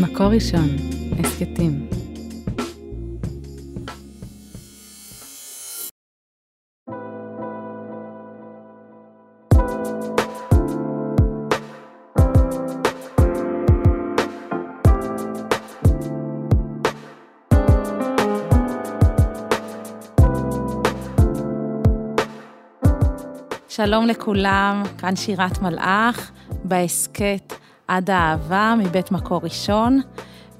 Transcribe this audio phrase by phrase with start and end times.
[0.00, 0.68] מקור ראשון,
[1.18, 1.88] הסכתים.
[23.68, 26.30] שלום לכולם, כאן שירת מלאך,
[26.64, 30.00] בהסכת עד האהבה מבית מקור ראשון,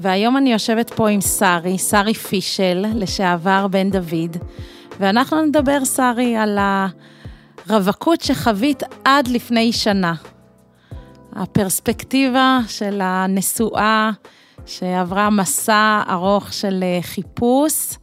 [0.01, 4.37] והיום אני יושבת פה עם שרי, שרי פישל, לשעבר בן דוד,
[5.01, 6.59] ואנחנו נדבר, שרי, על
[7.69, 10.15] הרווקות שחווית עד לפני שנה.
[11.33, 14.11] הפרספקטיבה של הנשואה
[14.67, 17.95] שעברה מסע ארוך של חיפוש,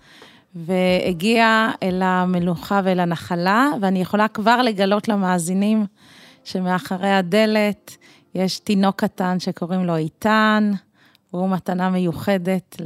[0.55, 5.85] והגיעה אל המלוכה ואל הנחלה, ואני יכולה כבר לגלות למאזינים
[6.43, 7.97] שמאחורי הדלת
[8.35, 10.71] יש תינוק קטן שקוראים לו איתן,
[11.33, 12.77] והוא מתנה מיוחדת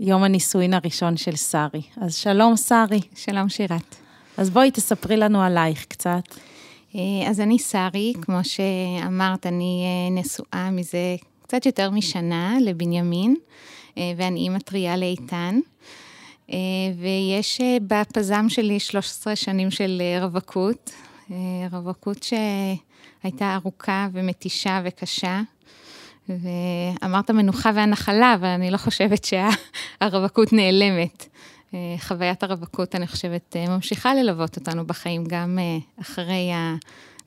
[0.00, 1.82] ליום הנישואין הראשון של שרי.
[2.00, 3.00] אז שלום, שרי.
[3.14, 3.96] שלום, שירת.
[4.36, 6.22] אז בואי תספרי לנו עלייך קצת.
[6.94, 13.36] אה, אז אני שרי, כמו שאמרת, אני אה, נשואה מזה קצת יותר משנה לבנימין,
[13.98, 15.60] אה, ואני אימא טריה לאיתן.
[16.98, 20.92] ויש בפזם שלי 13 שנים של רווקות,
[21.70, 25.40] רווקות שהייתה ארוכה ומתישה וקשה.
[26.28, 31.28] ואמרת מנוחה והנחלה, אבל אני לא חושבת שהרווקות נעלמת.
[31.98, 35.58] חוויית הרווקות, אני חושבת, ממשיכה ללוות אותנו בחיים, גם
[36.00, 36.50] אחרי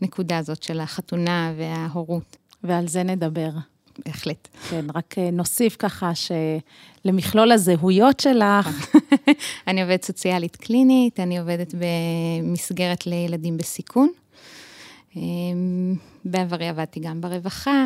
[0.02, 2.38] הנקודה הזאת של החתונה וההורות.
[2.64, 3.50] ועל זה נדבר.
[4.06, 4.48] בהחלט.
[4.70, 8.92] כן, רק נוסיף ככה שלמכלול הזהויות שלך...
[9.68, 14.10] אני עובדת סוציאלית קלינית, אני עובדת במסגרת לילדים בסיכון.
[16.26, 17.86] בעברי עבדתי גם ברווחה.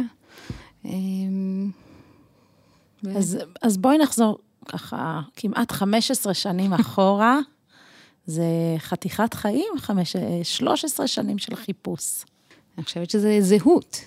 [3.15, 4.37] אז, אז בואי נחזור
[4.69, 7.39] ככה כמעט 15 שנים אחורה.
[8.25, 8.45] זה
[8.77, 9.73] חתיכת חיים,
[10.43, 12.23] 13 שנים של חיפוש.
[12.77, 14.05] אני חושבת שזה זהות.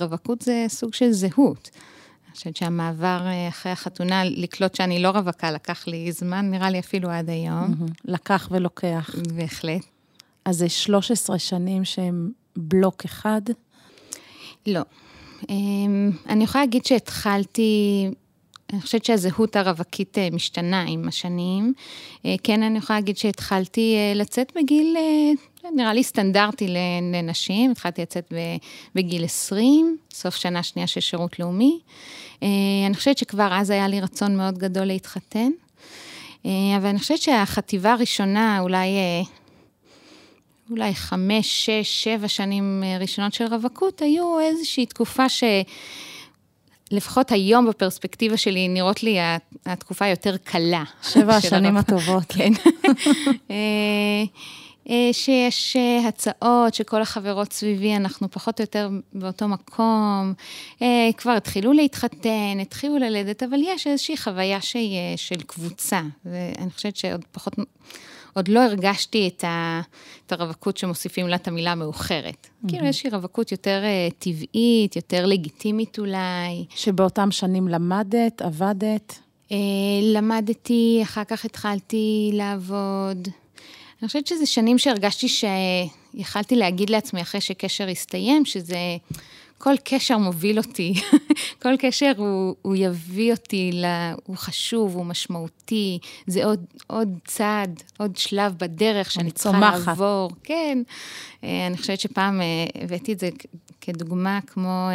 [0.00, 1.70] רווקות זה סוג של זהות.
[2.26, 7.10] אני חושבת שהמעבר אחרי החתונה, לקלוט שאני לא רווקה, לקח לי זמן, נראה לי אפילו
[7.10, 7.74] עד היום.
[8.04, 9.10] לקח ולוקח.
[9.34, 9.82] בהחלט.
[10.44, 13.40] אז זה 13 שנים שהם בלוק אחד?
[14.66, 14.80] לא.
[16.28, 18.06] אני יכולה להגיד שהתחלתי,
[18.72, 21.72] אני חושבת שהזהות הרווקית משתנה עם השנים.
[22.42, 24.96] כן, אני יכולה להגיד שהתחלתי לצאת בגיל,
[25.72, 26.66] נראה לי סטנדרטי
[27.12, 28.32] לנשים, התחלתי לצאת
[28.94, 31.78] בגיל 20, סוף שנה שנייה של שירות לאומי.
[32.86, 35.50] אני חושבת שכבר אז היה לי רצון מאוד גדול להתחתן,
[36.44, 38.88] אבל אני חושבת שהחטיבה הראשונה, אולי...
[40.70, 45.44] אולי חמש, שש, שבע שנים ראשונות של רווקות, היו איזושהי תקופה ש...
[46.90, 49.16] לפחות היום בפרספקטיבה שלי, נראות לי
[49.66, 50.84] התקופה היותר קלה.
[51.02, 52.24] שבע השנים הטובות.
[52.28, 52.52] כן.
[55.12, 55.76] שיש
[56.08, 60.34] הצעות, שכל החברות סביבי, אנחנו פחות או יותר באותו מקום,
[61.16, 67.24] כבר התחילו להתחתן, התחילו ללדת, אבל יש איזושהי חוויה שהיא של קבוצה, ואני חושבת שעוד
[67.32, 67.54] פחות...
[68.34, 69.80] עוד לא הרגשתי את, ה,
[70.26, 72.46] את הרווקות שמוסיפים לה את המילה מאוחרת.
[72.46, 72.68] Mm-hmm.
[72.68, 73.82] כאילו, איזושהי רווקות יותר
[74.18, 76.64] טבעית, יותר לגיטימית אולי.
[76.68, 79.18] שבאותם שנים למדת, עבדת?
[80.02, 83.28] למדתי, אחר כך התחלתי לעבוד.
[84.04, 88.76] אני חושבת שזה שנים שהרגשתי שיכלתי להגיד לעצמי אחרי שקשר הסתיים, שזה...
[89.58, 90.94] כל קשר מוביל אותי,
[91.62, 97.82] כל קשר הוא, הוא יביא אותי, לה, הוא חשוב, הוא משמעותי, זה עוד, עוד צעד,
[97.98, 99.86] עוד שלב בדרך שאני צריכה צומחת.
[99.86, 100.30] לעבור.
[100.42, 100.82] כן,
[101.44, 103.28] אה, אני חושבת שפעם אה, הבאתי את זה
[103.80, 104.88] כדוגמה כמו...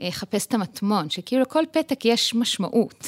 [0.00, 3.06] אה, חפש את המטמון, שכאילו לכל פתק יש משמעות.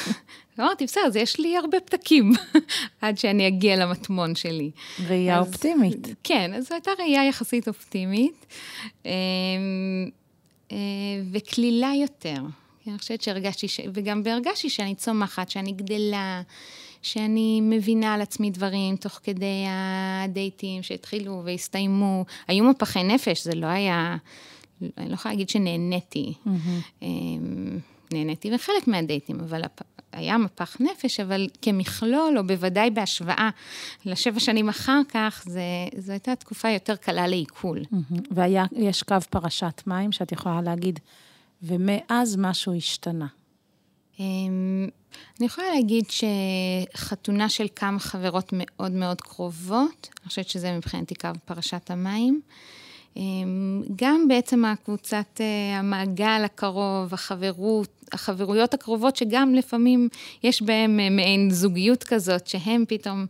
[0.60, 2.32] אמרתי, בסדר, אז יש לי הרבה פתקים
[3.00, 4.70] עד שאני אגיע למטמון שלי.
[5.08, 6.08] ראייה אז, אופטימית.
[6.24, 8.46] כן, אז זו הייתה ראייה יחסית אופטימית,
[9.04, 9.10] אמ,
[10.72, 10.76] אה,
[11.32, 12.36] וקלילה יותר.
[12.86, 13.80] אני חושבת שהרגשתי, ש...
[13.94, 16.42] וגם הרגשתי שאני צומחת, שאני גדלה,
[17.02, 22.24] שאני מבינה על עצמי דברים תוך כדי הדייטים שהתחילו והסתיימו.
[22.48, 24.16] היו מפחי נפש, זה לא היה...
[24.98, 26.34] אני לא יכולה להגיד שנהניתי.
[26.46, 27.04] Mm-hmm.
[28.12, 29.62] נהניתי בחלק מהדייטים, אבל
[30.12, 33.50] היה מפח נפש, אבל כמכלול, או בוודאי בהשוואה
[34.04, 35.62] לשבע שנים אחר כך, זה,
[35.98, 37.82] זו הייתה תקופה יותר קלה לעיכול.
[37.82, 38.20] Mm-hmm.
[38.30, 40.98] ויש קו פרשת מים שאת יכולה להגיד,
[41.62, 43.26] ומאז משהו השתנה.
[44.20, 44.88] אמ,
[45.38, 51.28] אני יכולה להגיד שחתונה של כמה חברות מאוד מאוד קרובות, אני חושבת שזה מבחינתי קו
[51.44, 52.40] פרשת המים.
[53.96, 60.08] גם בעצם הקבוצת, אה, המעגל הקרוב, החברות, החברויות הקרובות, שגם לפעמים
[60.42, 63.26] יש בהם אה, מעין זוגיות כזאת, שהם פתאום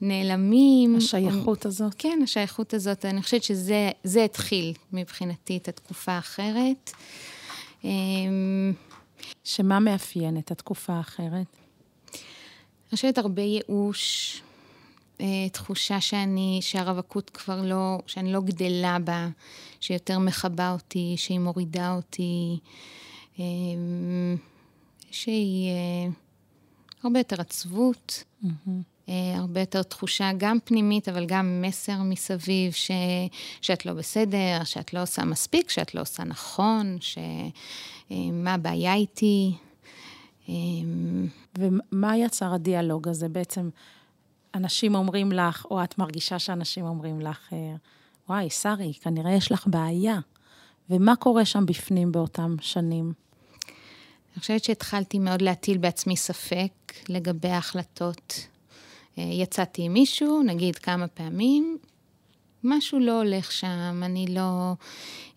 [0.00, 0.96] נעלמים.
[0.96, 1.94] השייכות הזאת.
[1.98, 3.04] כן, השייכות הזאת.
[3.04, 6.90] אני חושבת שזה התחיל מבחינתי את התקופה האחרת.
[9.44, 11.56] שמה מאפיין את התקופה האחרת?
[12.92, 14.42] אני חושבת הרבה ייאוש,
[15.22, 19.28] אה, תחושה שאני, שהרווקות כבר לא, שאני לא גדלה בה,
[19.80, 22.58] שיותר מכבה אותי, שהיא מורידה אותי,
[23.38, 23.44] אה,
[25.10, 26.12] שהיא אה,
[27.02, 28.70] הרבה יותר עצבות, mm-hmm.
[29.36, 32.90] הרבה יותר תחושה גם פנימית, אבל גם מסר מסביב, ש,
[33.60, 39.52] שאת לא בסדר, שאת לא עושה מספיק, שאת לא עושה נכון, שמה הבעיה איתי.
[41.58, 43.68] ומה יצר הדיאלוג הזה בעצם?
[44.54, 47.74] אנשים אומרים לך, או את מרגישה שאנשים אומרים לך, אה,
[48.28, 50.18] וואי, שרי, כנראה יש לך בעיה.
[50.90, 53.12] ומה קורה שם בפנים באותם שנים?
[54.32, 56.72] אני חושבת שהתחלתי מאוד להטיל בעצמי ספק
[57.08, 58.46] לגבי ההחלטות.
[59.18, 61.78] אה, יצאתי עם מישהו, נגיד כמה פעמים,
[62.64, 64.72] משהו לא הולך שם, אני לא,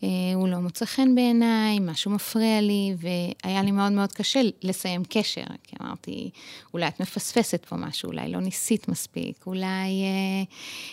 [0.04, 5.04] אה, הוא לא מוצא חן בעיניי, משהו מפריע לי, והיה לי מאוד מאוד קשה לסיים
[5.10, 6.30] קשר, כי אמרתי,
[6.74, 9.66] אולי את מפספסת פה משהו, אולי לא ניסית מספיק, אולי...
[9.68, 10.44] אה,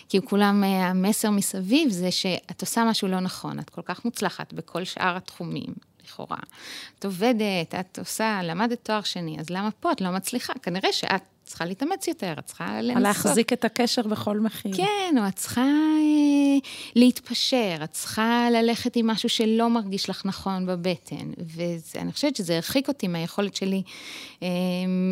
[0.09, 4.53] כי כולם, אה, המסר מסביב זה שאת עושה משהו לא נכון, את כל כך מוצלחת
[4.53, 5.73] בכל שאר התחומים.
[6.05, 6.37] לכאורה.
[6.99, 10.53] את עובדת, את עושה, למדת תואר שני, אז למה פה את לא מצליחה?
[10.53, 13.03] כנראה שאת צריכה להתאמץ יותר, את צריכה לנסות.
[13.03, 14.77] להחזיק את הקשר בכל מחיר.
[14.77, 16.57] כן, או את צריכה אה,
[16.95, 21.31] להתפשר, את צריכה ללכת עם משהו שלא מרגיש לך נכון בבטן.
[21.37, 23.83] ואני חושבת שזה הרחיק אותי מהיכולת שלי
[24.43, 24.47] אה,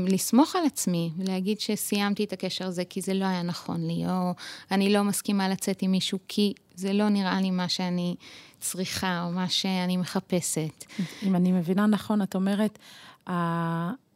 [0.07, 4.34] לסמוך על עצמי, ולהגיד שסיימתי את הקשר הזה כי זה לא היה נכון לי, או
[4.72, 8.16] אני לא מסכימה לצאת עם מישהו כי זה לא נראה לי מה שאני
[8.60, 10.86] צריכה, או מה שאני מחפשת.
[11.24, 12.80] אם אני מבינה נכון, את אומרת,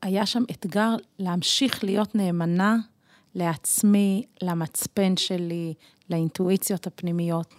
[0.02, 2.76] היה שם אתגר להמשיך להיות נאמנה
[3.36, 5.74] לעצמי, למצפן שלי,
[6.10, 7.54] לאינטואיציות הפנימיות.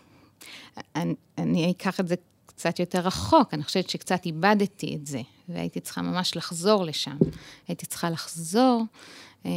[0.97, 2.15] אני, אני אקח את זה
[2.47, 7.17] קצת יותר רחוק, אני חושבת שקצת איבדתי את זה, והייתי צריכה ממש לחזור לשם.
[7.69, 8.83] הייתי צריכה לחזור
[9.47, 9.50] אה,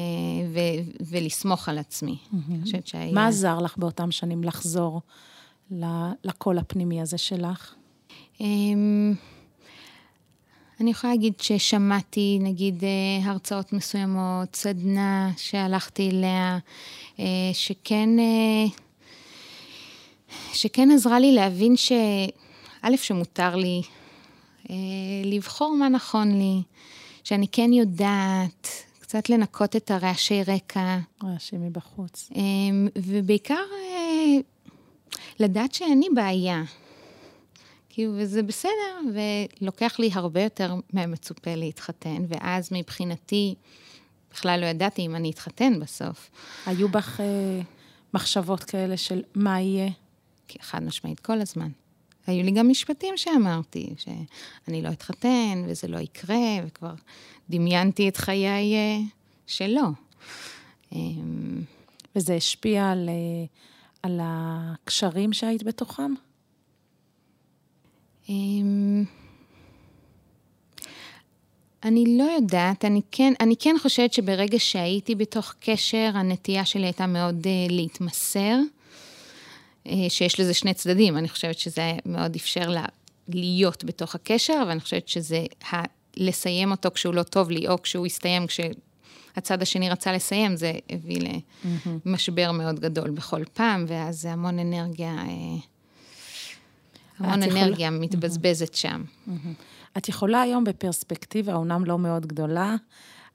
[0.54, 2.18] ו- ולסמוך על עצמי.
[2.22, 2.36] Mm-hmm.
[2.52, 3.14] אני חושבת שהיה...
[3.14, 5.02] מה עזר לך באותם שנים לחזור
[6.24, 7.74] לקול הפנימי הזה שלך?
[8.42, 9.14] אמ,
[10.80, 16.58] אני יכולה להגיד ששמעתי, נגיד, אה, הרצאות מסוימות, סדנה שהלכתי אליה,
[17.20, 18.66] אה, שכן, אה,
[20.54, 21.92] שכן עזרה לי להבין ש...
[22.82, 23.82] א', שמותר לי
[25.26, 26.62] לבחור מה נכון לי,
[27.24, 28.68] שאני כן יודעת
[29.00, 30.98] קצת לנקות את הרעשי רקע.
[31.24, 32.30] רעשים מבחוץ.
[32.96, 33.64] ובעיקר
[35.40, 36.64] לדעת שאני בעיה.
[37.90, 43.56] כאילו, וזה בסדר, ולוקח לי הרבה יותר מהמצופה להתחתן, ואז מבחינתי,
[44.34, 46.32] בכלל לא ידעתי אם אני אתחתן בסוף.
[46.66, 47.62] היו בך אה,
[48.14, 49.90] מחשבות כאלה של מה יהיה?
[50.62, 51.70] חד משמעית, כל הזמן.
[52.28, 56.38] היו לי גם משפטים שאמרתי, שאני לא אתחתן, וזה לא יקרה,
[56.68, 56.94] וכבר
[57.50, 59.00] דמיינתי את חיי אה,
[59.48, 59.88] שלא.
[60.92, 61.62] אמ,
[62.16, 63.46] וזה השפיע על, אה,
[64.04, 66.14] על הקשרים שהיית בתוכם?
[68.30, 69.04] אמ,
[71.84, 77.08] אני לא יודעת, אני כן, אני כן חושבת שברגע שהייתי בתוך קשר, הנטייה שלי הייתה
[77.08, 78.58] מאוד uh, להתמסר,
[79.86, 82.86] uh, שיש לזה שני צדדים, אני חושבת שזה מאוד אפשר לה
[83.28, 87.82] להיות בתוך הקשר, אבל אני חושבת שזה ה- לסיים אותו כשהוא לא טוב לי, או
[87.82, 91.20] כשהוא יסתיים כשהצד השני רצה לסיים, זה הביא
[92.06, 95.16] למשבר מאוד גדול בכל פעם, ואז המון אנרגיה...
[95.26, 95.79] Uh,
[97.20, 98.00] המון אנרגיה יכול...
[98.00, 99.04] מתבזבזת שם.
[99.98, 102.76] את יכולה היום בפרספקטיבה, אומנם לא מאוד גדולה,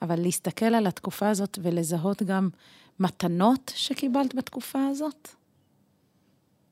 [0.02, 2.48] אבל להסתכל על התקופה הזאת ולזהות גם
[3.00, 5.28] מתנות שקיבלת בתקופה הזאת?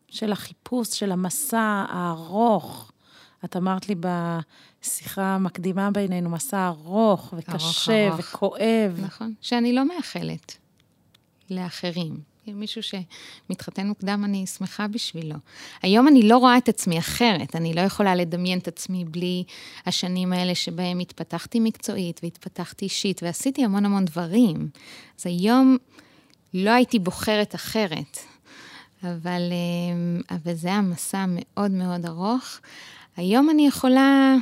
[0.08, 2.92] של החיפוש, של המסע הארוך.
[3.44, 8.34] את אמרת לי בשיחה המקדימה בינינו, מסע ארוך וקשה ארוך, ארוך.
[8.34, 9.00] וכואב.
[9.04, 10.56] נכון, שאני לא מאחלת
[11.50, 12.31] לאחרים.
[12.46, 15.36] מישהו שמתחתן מוקדם, אני שמחה בשבילו.
[15.82, 19.44] היום אני לא רואה את עצמי אחרת, אני לא יכולה לדמיין את עצמי בלי
[19.86, 24.68] השנים האלה שבהם התפתחתי מקצועית והתפתחתי אישית ועשיתי המון המון דברים.
[25.20, 25.76] אז היום
[26.54, 28.18] לא הייתי בוחרת אחרת,
[29.02, 32.60] אבל, אה, אבל זה היה מסע מאוד מאוד ארוך.
[33.16, 34.34] היום אני יכולה,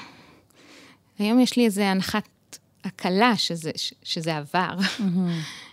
[1.19, 2.29] היום יש לי איזו הנחת
[2.85, 3.71] הקלה שזה,
[4.03, 4.77] שזה עבר.
[4.79, 5.70] Mm-hmm.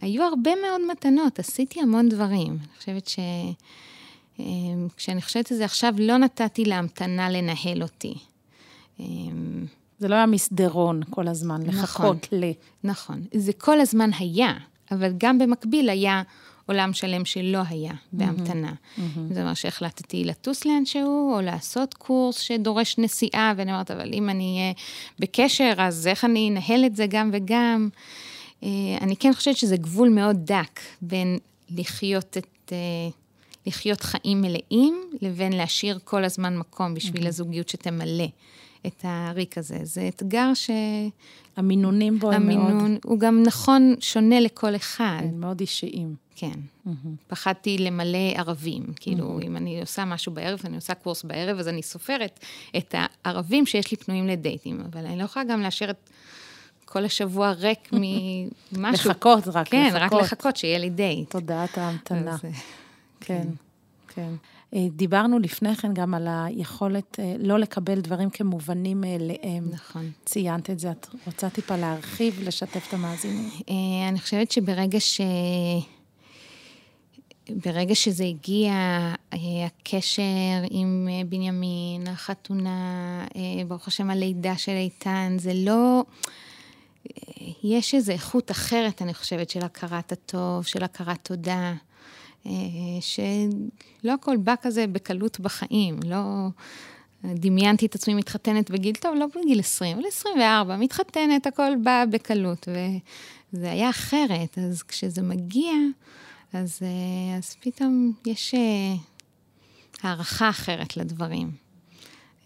[0.00, 2.58] היו הרבה מאוד מתנות, עשיתי המון דברים.
[2.60, 3.10] אני חושבת
[4.96, 8.14] כשאני חושבת על זה עכשיו, לא נתתי להמתנה לנהל אותי.
[9.98, 12.50] זה לא היה מסדרון כל הזמן, לחכות נכון, ל...
[12.84, 13.22] נכון.
[13.34, 14.52] זה כל הזמן היה,
[14.90, 16.22] אבל גם במקביל היה
[16.66, 18.72] עולם שלם שלא היה בהמתנה.
[18.72, 19.00] Mm-hmm.
[19.28, 24.58] זאת אומרת שהחלטתי לטוס לאנשהו, או לעשות קורס שדורש נסיעה, ואני אומרת, אבל אם אני
[24.58, 24.72] אהיה
[25.18, 27.88] בקשר, אז איך אני אנהל את זה גם וגם?
[28.62, 28.68] אה,
[29.00, 31.38] אני כן חושבת שזה גבול מאוד דק בין
[31.70, 32.72] לחיות את...
[32.72, 32.78] אה,
[33.66, 37.28] לחיות חיים מלאים, לבין להשאיר כל הזמן מקום בשביל mm-hmm.
[37.28, 38.28] הזוגיות שתמלא
[38.86, 39.78] את הריק הזה.
[39.82, 40.70] זה אתגר ש...
[41.58, 42.60] המינונים בו הם מאוד...
[42.60, 45.20] המינון, הוא גם נכון, שונה לכל אחד.
[45.22, 46.14] הם מאוד אישיים.
[46.36, 46.52] כן.
[46.86, 46.90] Mm-hmm.
[47.26, 48.82] פחדתי למלא ערבים.
[48.96, 49.44] כאילו, mm-hmm.
[49.46, 52.40] אם אני עושה משהו בערב, אני עושה קורס בערב, אז אני סופרת
[52.76, 54.80] את הערבים שיש לי פנויים לדייטים.
[54.80, 56.10] אבל אני לא יכולה גם לאשר את
[56.88, 59.10] כל השבוע ריק ממשהו.
[59.10, 60.10] לחכות, רק כן, לחכות.
[60.10, 61.30] כן, רק לחכות שיהיה לי דייט.
[61.30, 62.34] תודעת ההמתנה.
[62.34, 62.48] אז, כן,
[63.20, 63.48] כן.
[64.08, 64.32] כן.
[64.74, 69.68] אה, דיברנו לפני כן גם על היכולת אה, לא לקבל דברים כמובנים מאליהם.
[69.70, 70.10] נכון.
[70.24, 73.50] ציינת את זה, את רוצה טיפה להרחיב, לשתף את המאזינים?
[73.70, 75.20] אה, אני חושבת שברגע ש...
[77.66, 78.72] ברגע שזה הגיע,
[79.66, 83.26] הקשר עם בנימין, החתונה,
[83.68, 86.02] ברוך השם הלידה של איתן, זה לא...
[87.62, 91.74] יש איזו איכות אחרת, אני חושבת, של הכרת הטוב, של הכרת תודה.
[92.46, 92.52] אה,
[93.00, 96.48] שלא הכל בא כזה בקלות בחיים, לא...
[97.24, 102.68] דמיינתי את עצמי מתחתנת בגיל טוב, לא בגיל 20, אבל 24, מתחתנת, הכל בא בקלות,
[103.52, 104.58] וזה היה אחרת.
[104.58, 105.72] אז כשזה מגיע,
[106.52, 108.94] אז, אה, אז פתאום יש אה,
[110.02, 111.50] הערכה אחרת לדברים,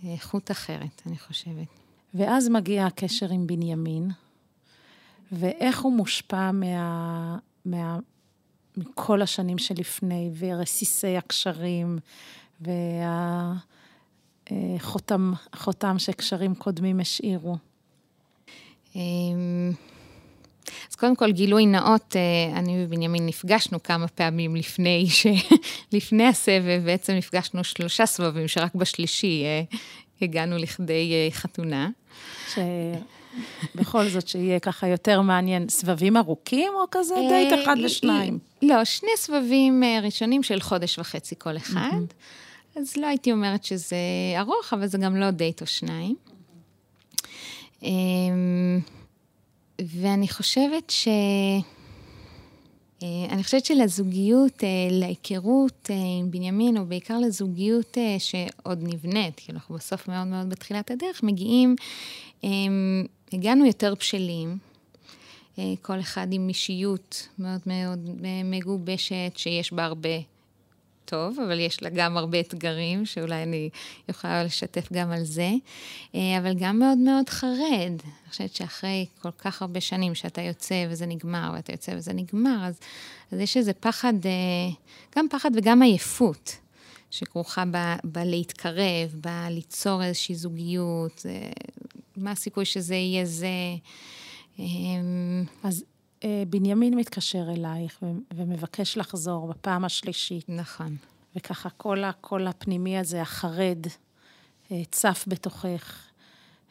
[0.05, 1.69] איכות אחרת, אני חושבת.
[2.15, 4.11] ואז מגיע הקשר עם בנימין,
[5.33, 7.99] ואיך הוא מושפע מה, מה,
[8.77, 11.99] מכל השנים שלפני, ורסיסי הקשרים,
[14.51, 17.57] והחותם החותם שקשרים קודמים השאירו.
[18.97, 19.73] אמ,
[20.91, 25.27] אז קודם כל, גילוי נאות, אה, אני ובנימין נפגשנו כמה פעמים לפני, ש...
[25.93, 29.63] לפני הסבב, בעצם נפגשנו שלושה סבבים, שרק בשלישי אה,
[30.23, 31.91] הגענו לכדי אה, חתונה.
[32.55, 32.59] ש...
[33.75, 35.69] בכל זאת, שיהיה ככה יותר מעניין.
[35.69, 38.39] סבבים ארוכים או כזה דייט אחד ושניים?
[38.63, 42.01] לא, שני סבבים אה, ראשונים של חודש וחצי כל אחד.
[42.77, 43.97] אז לא הייתי אומרת שזה
[44.39, 46.17] ארוך, אבל זה גם לא דייט או שניים.
[47.83, 48.81] אמ,
[49.81, 51.09] ואני חושבת ש...
[53.03, 59.75] אה, אני חושבת שלזוגיות, אה, להיכרות עם בנימין, או בעיקר לזוגיות שעוד נבנית, כי אנחנו
[59.75, 61.77] בסוף מאוד מאוד בתחילת הדרך, מגיעים
[62.45, 64.59] אמ, הגענו יותר בשלים,
[65.59, 68.11] אה, כל אחד עם אישיות מאוד מאוד
[68.45, 70.19] מגובשת, שיש בה הרבה
[71.05, 73.71] טוב, אבל יש לה גם הרבה אתגרים, שאולי אני
[74.09, 75.51] יכולה לשתף גם על זה,
[76.15, 77.93] אה, אבל גם מאוד מאוד חרד.
[78.05, 82.65] אני חושבת שאחרי כל כך הרבה שנים שאתה יוצא וזה נגמר, ואתה יוצא וזה נגמר,
[82.65, 82.81] אז,
[83.33, 84.75] אז יש איזה פחד, אה,
[85.17, 86.57] גם פחד וגם עייפות.
[87.13, 87.65] שכרוכה
[88.05, 91.27] בלהתקרב, בליצור איזושהי זוגיות,
[92.17, 93.49] מה הסיכוי שזה יהיה זה.
[94.59, 95.85] אמ, אז
[96.25, 98.03] אה, בנימין מתקשר אלייך
[98.35, 100.49] ומבקש לחזור בפעם השלישית.
[100.49, 100.97] נכון.
[101.37, 103.87] וככה כל הקול הפנימי הזה, החרד,
[104.71, 106.07] אה, צף בתוכך.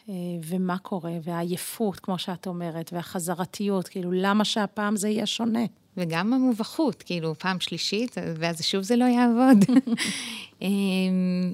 [0.09, 5.65] אה, ומה קורה, והעייפות, כמו שאת אומרת, והחזרתיות, כאילו, למה שהפעם זה יהיה שונה?
[5.97, 9.65] וגם המובכות, כאילו, פעם שלישית, ואז שוב זה לא יעבוד.
[10.61, 11.53] אמ,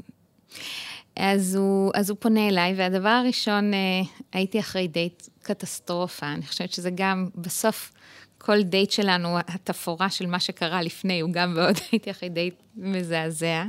[1.16, 3.80] אז הוא, אז הוא פונה אליי, והדבר הראשון, אה,
[4.34, 6.26] הייתי אחרי דייט קטסטרופה.
[6.28, 7.92] אני חושבת שזה גם, בסוף,
[8.38, 13.64] כל דייט שלנו, התפאורה של מה שקרה לפני, הוא גם מאוד, הייתי אחרי דייט מזעזע,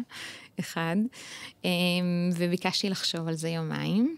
[0.61, 0.97] אחד.
[1.65, 1.71] אמ,
[2.37, 4.17] וביקשתי לחשוב על זה יומיים.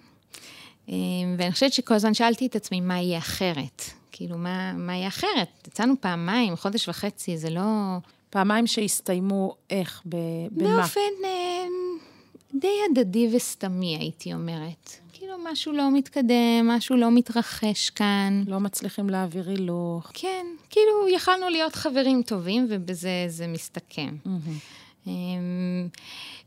[0.88, 0.94] אמ,
[1.38, 3.99] ואני חושבת שכל הזמן שאלתי את עצמי, מה יהיה אחרת?
[4.20, 5.68] כאילו, מה, מה יהיה אחרת?
[5.68, 7.62] יצאנו פעמיים, חודש וחצי, זה לא...
[8.30, 10.02] פעמיים שהסתיימו איך?
[10.04, 10.76] במה?
[10.76, 11.00] באופן...
[11.24, 11.98] אמ,
[12.60, 14.90] די הדדי וסתמי, הייתי אומרת.
[15.12, 18.44] כאילו, משהו לא מתקדם, משהו לא מתרחש כאן.
[18.46, 20.10] לא מצליחים להעביר הילוך.
[20.14, 24.16] כן, כאילו, יכלנו להיות חברים טובים, ובזה זה מסתכם.
[24.26, 25.08] Mm-hmm.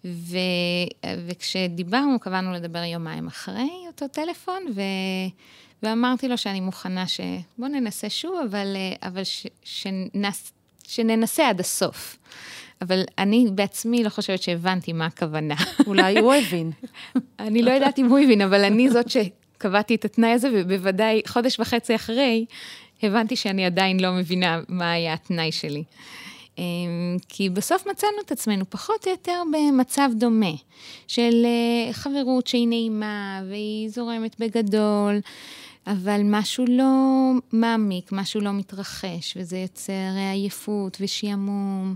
[0.05, 0.37] ו...
[1.27, 4.81] וכשדיברנו, קבענו לדבר יומיים אחרי אותו טלפון, ו...
[5.83, 7.19] ואמרתי לו שאני מוכנה ש...
[7.57, 9.47] בוא ננסה שוב, אבל, אבל ש...
[9.63, 10.53] שנס...
[10.87, 12.17] שננסה עד הסוף.
[12.81, 15.55] אבל אני בעצמי לא חושבת שהבנתי מה הכוונה.
[15.87, 16.71] אולי הוא הבין.
[17.39, 21.59] אני לא יודעת אם הוא הבין, אבל אני זאת שקבעתי את התנאי הזה, ובוודאי חודש
[21.59, 22.45] וחצי אחרי,
[23.03, 25.83] הבנתי שאני עדיין לא מבינה מה היה התנאי שלי.
[27.29, 30.51] כי בסוף מצאנו את עצמנו פחות או יותר במצב דומה,
[31.07, 35.19] של אה, חברות שהיא נעימה והיא זורמת בגדול.
[35.87, 41.95] אבל משהו לא מעמיק, משהו לא מתרחש, וזה יוצר עייפות ושעמום,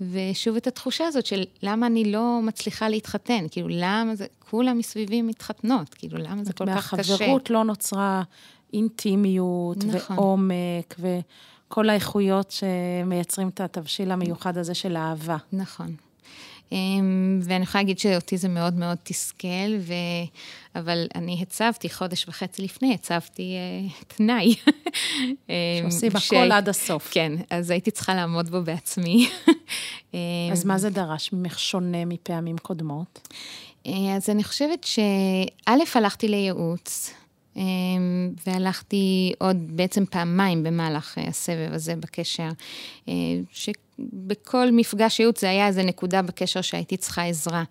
[0.00, 5.22] ושוב את התחושה הזאת של למה אני לא מצליחה להתחתן, כאילו למה זה, כולם מסביבי
[5.22, 7.12] מתחתנות, כאילו למה זה כל כך קשה.
[7.12, 8.22] מהחברות לא נוצרה
[8.72, 10.18] אינטימיות נכון.
[10.18, 15.36] ועומק, וכל האיכויות שמייצרים את התבשיל המיוחד הזה של אהבה.
[15.52, 15.94] נכון.
[16.72, 19.92] אמ, ואני יכולה להגיד שאותי זה מאוד מאוד תסכל, ו...
[20.74, 23.54] אבל אני הצבתי, חודש וחצי לפני, הצבתי
[23.90, 24.54] uh, תנאי.
[25.48, 26.32] אמ, שעושים ש...
[26.32, 27.08] הכל עד הסוף.
[27.10, 29.28] כן, אז הייתי צריכה לעמוד בו בעצמי.
[30.52, 33.28] אז מה זה דרש ממך שונה מפעמים קודמות?
[33.86, 37.14] אה, אז אני חושבת שא', הלכתי לייעוץ.
[38.46, 42.48] והלכתי עוד בעצם פעמיים במהלך אה, הסבב הזה בקשר,
[43.52, 43.68] ש...
[43.98, 47.62] בכל מפגש ייעוץ זה היה איזה נקודה בקשר שהייתי צריכה עזרה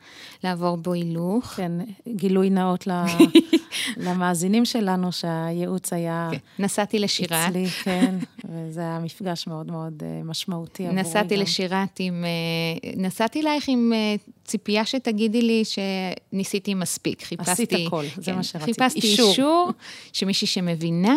[0.43, 1.45] לעבור בו הילוך.
[1.45, 1.71] כן,
[2.07, 2.87] גילוי נאות
[3.97, 6.29] למאזינים שלנו שהייעוץ היה...
[6.31, 7.49] כן, נסעתי לשירת.
[7.49, 11.41] אצלי, כן, וזה היה מפגש מאוד מאוד אה, משמעותי עבורי נסעתי גם.
[11.41, 12.25] לשירת עם...
[12.25, 17.23] אה, נסעתי אלייך עם אה, ציפייה שתגידי לי שניסיתי מספיק.
[17.23, 17.51] חיפשתי...
[17.51, 18.73] עשית הכל, כן, זה מה שרציתי.
[18.73, 19.71] חיפשתי אישור, אישור
[20.13, 21.15] שמישהי שמבינה.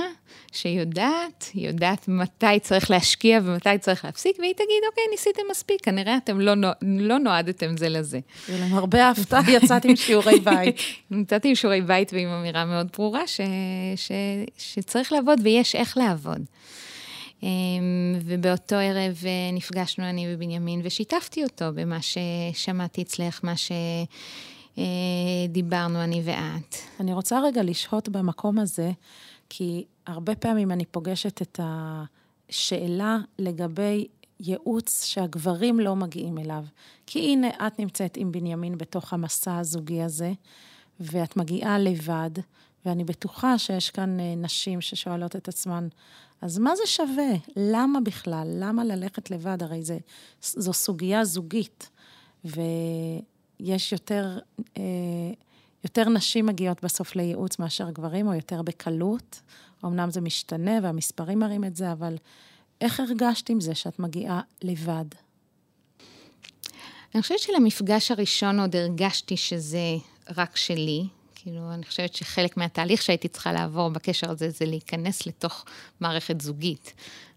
[0.53, 6.41] שיודעת, יודעת מתי צריך להשקיע ומתי צריך להפסיק, והיא תגיד, אוקיי, ניסיתם מספיק, כנראה אתם
[6.41, 8.21] לא, לא נועדתם זה לזה.
[8.49, 10.77] ולמרבה ההפתעה יצאת עם שיעורי בית.
[11.23, 13.41] יצאתי עם שיעורי בית ועם אמירה מאוד ברורה ש,
[13.97, 14.13] ש,
[14.59, 16.45] שצריך לעבוד ויש איך לעבוד.
[17.43, 17.49] אמ,
[18.25, 23.55] ובאותו ערב אה, נפגשנו אני ובנימין ושיתפתי אותו במה ששמעתי אצלך, מה
[24.77, 26.77] שדיברנו אה, אני ואת.
[27.01, 28.91] אני רוצה רגע לשהות במקום הזה.
[29.49, 34.07] כי הרבה פעמים אני פוגשת את השאלה לגבי
[34.41, 36.65] ייעוץ שהגברים לא מגיעים אליו.
[37.07, 40.33] כי הנה, את נמצאת עם בנימין בתוך המסע הזוגי הזה,
[41.01, 42.31] ואת מגיעה לבד,
[42.87, 45.89] ואני בטוחה שיש כאן אה, נשים ששואלות את עצמן,
[46.41, 47.33] אז מה זה שווה?
[47.57, 48.49] למה בכלל?
[48.59, 49.63] למה ללכת לבד?
[49.63, 49.99] הרי זה,
[50.43, 51.91] זו סוגיה זוגית,
[52.45, 54.39] ויש יותר...
[54.77, 54.83] אה,
[55.85, 59.41] יותר נשים מגיעות בסוף לייעוץ מאשר גברים, או יותר בקלות.
[59.87, 62.17] אמנם זה משתנה והמספרים מראים את זה, אבל
[62.81, 65.05] איך הרגשת עם זה שאת מגיעה לבד?
[67.15, 69.97] אני חושבת שלמפגש הראשון עוד הרגשתי שזה
[70.37, 71.07] רק שלי.
[71.35, 75.65] כאילו, אני חושבת שחלק מהתהליך שהייתי צריכה לעבור בקשר הזה, זה להיכנס לתוך
[76.01, 76.95] מערכת זוגית.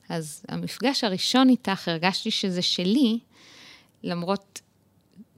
[0.10, 3.20] אז המפגש הראשון איתך, הרגשתי שזה שלי,
[4.04, 4.62] למרות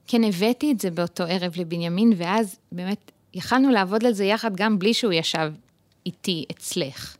[0.06, 4.78] כן הבאתי את זה באותו ערב לבנימין, ואז באמת יכלנו לעבוד על זה יחד גם
[4.78, 5.52] בלי שהוא ישב
[6.06, 7.16] איתי אצלך.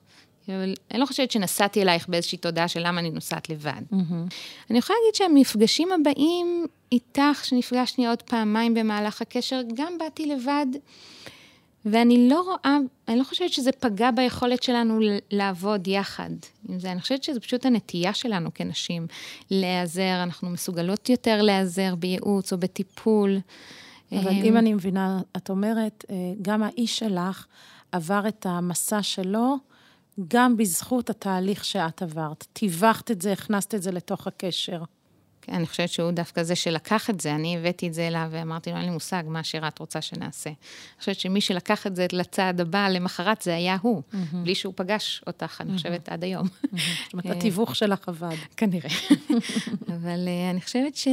[0.49, 3.83] אבל אני לא חושבת שנסעתי אלייך באיזושהי תודעה של למה אני נוסעת לבד.
[3.93, 4.35] Mm-hmm.
[4.71, 10.67] אני יכולה להגיד שהמפגשים הבאים איתך, שנפגשתי עוד פעמיים במהלך הקשר, גם באתי לבד.
[11.85, 16.31] ואני לא רואה, אני לא חושבת שזה פגע ביכולת שלנו לעבוד יחד
[16.69, 16.93] עם זה.
[16.93, 19.07] אני חושבת שזה פשוט הנטייה שלנו כנשים
[19.51, 23.39] להיעזר, אנחנו מסוגלות יותר להיעזר בייעוץ או בטיפול.
[24.13, 27.47] אבל אם אני מבינה, את אומרת, אה, גם האיש שלך
[27.93, 29.57] עבר את המסע שלו,
[30.29, 32.47] גם בזכות התהליך שאת עברת.
[32.53, 34.83] טיווחת את זה, הכנסת את זה לתוך הקשר.
[35.43, 38.71] כן, אני חושבת שהוא דווקא זה שלקח את זה, אני הבאתי את זה אליו ואמרתי
[38.71, 40.51] לו, אין לי מושג מה שירת רוצה שנעשה.
[40.51, 44.37] אני חושבת שמי שלקח את זה לצעד הבא, למחרת, זה היה הוא, mm-hmm.
[44.37, 46.09] בלי שהוא פגש אותך, אני חושבת.
[46.09, 46.49] עד היום.
[47.05, 48.37] זאת אומרת, התיווך שלך עבד.
[48.57, 48.91] כנראה.
[49.97, 51.09] אבל אה, אני חושבת ש...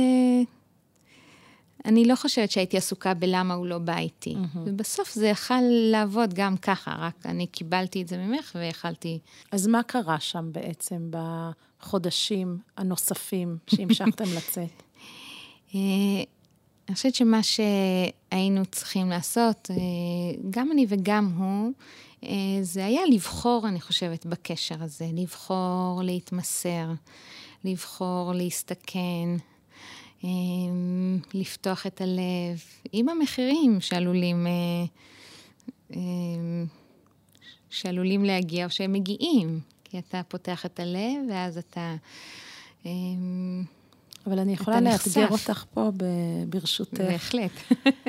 [1.87, 4.33] אני לא חושבת שהייתי עסוקה בלמה הוא לא בא איתי.
[4.33, 4.57] Mm-hmm.
[4.65, 9.19] ובסוף זה יכל לעבוד גם ככה, רק אני קיבלתי את זה ממך ויכלתי...
[9.51, 14.83] אז מה קרה שם בעצם בחודשים הנוספים שהמשכתם לצאת?
[15.75, 15.79] אה,
[16.87, 19.75] אני חושבת שמה שהיינו צריכים לעשות, אה,
[20.49, 21.71] גם אני וגם הוא,
[22.23, 22.29] אה,
[22.61, 25.07] זה היה לבחור, אני חושבת, בקשר הזה.
[25.13, 26.87] לבחור להתמסר,
[27.63, 29.29] לבחור להסתכן.
[30.23, 34.85] אמ, לפתוח את הלב, עם המחירים שעלולים, אה,
[35.95, 36.65] אמ,
[37.69, 41.95] שעלולים להגיע או שהם מגיעים, כי אתה פותח את הלב ואז אתה...
[42.85, 43.63] אמ,
[44.27, 45.91] אבל אני יכולה לאתגר אותך פה
[46.49, 47.01] ברשותך.
[47.01, 47.51] בהחלט.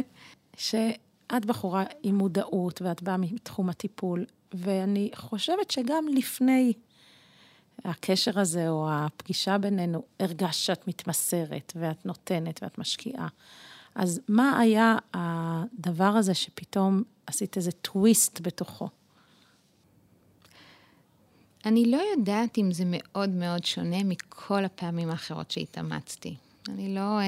[0.56, 6.72] שאת בחורה עם מודעות ואת באה מתחום הטיפול, ואני חושבת שגם לפני
[7.84, 13.28] הקשר הזה או הפגישה בינינו, הרגשת שאת מתמסרת ואת נותנת ואת משקיעה.
[13.94, 18.88] אז מה היה הדבר הזה שפתאום עשית איזה טוויסט בתוכו?
[21.64, 26.36] אני לא יודעת אם זה מאוד מאוד שונה מכל הפעמים האחרות שהתאמצתי.
[26.68, 27.20] אני לא...
[27.20, 27.24] אה,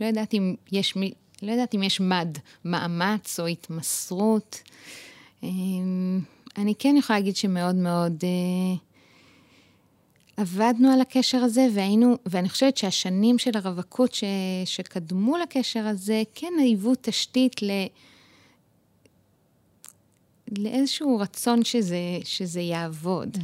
[0.00, 4.62] לא יודעת אם יש, מי, לא יודעת אם יש מד, מאמץ או התמסרות.
[5.44, 5.48] אה,
[6.56, 8.76] אני כן יכולה להגיד שמאוד מאוד אה,
[10.36, 14.24] עבדנו על הקשר הזה, והיינו, ואני חושבת שהשנים של הרווקות ש,
[14.64, 17.70] שקדמו לקשר הזה, כן היוו תשתית ל...
[20.58, 23.38] לאיזשהו רצון שזה, שזה יעבוד.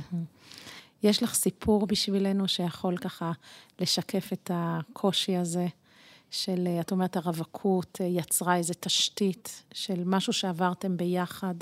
[1.03, 3.33] יש לך סיפור בשבילנו שיכול ככה
[3.81, 5.67] לשקף את הקושי הזה
[6.31, 11.55] של, את אומרת, הרווקות יצרה איזו תשתית של משהו שעברתם ביחד?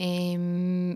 [0.00, 0.94] אמ,